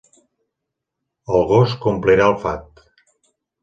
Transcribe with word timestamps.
El 1.35 1.47
gos 1.53 1.79
complirà 1.87 2.35
el 2.35 2.43
fat 2.49 2.87